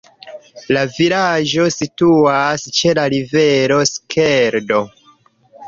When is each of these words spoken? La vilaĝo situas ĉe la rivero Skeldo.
La 0.77 0.85
vilaĝo 0.93 1.65
situas 1.75 2.65
ĉe 2.79 2.95
la 3.01 3.07
rivero 3.17 3.81
Skeldo. 3.93 4.85